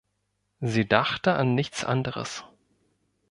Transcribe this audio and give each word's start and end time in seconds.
Sie 0.61 0.87
dachte 0.89 1.33
an 1.35 1.53
nichts 1.53 1.85
anderes. 1.85 2.43